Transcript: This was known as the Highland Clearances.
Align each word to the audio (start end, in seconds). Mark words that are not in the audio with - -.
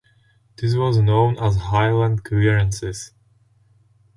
This 0.55 0.73
was 0.73 0.97
known 0.97 1.37
as 1.37 1.53
the 1.57 1.63
Highland 1.65 2.23
Clearances. 2.23 3.11